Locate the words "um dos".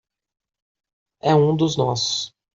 1.35-1.77